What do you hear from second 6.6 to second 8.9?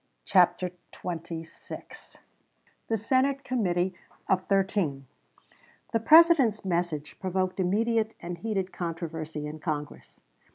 message provoked immediate and heated